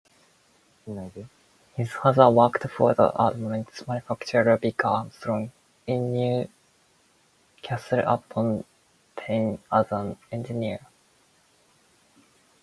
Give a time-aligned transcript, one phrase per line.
[1.75, 5.51] His father worked for the armaments manufacturer Vickers Armstrong
[5.85, 6.47] in
[7.61, 10.83] Newcastle-upon-Tyne as an engineer.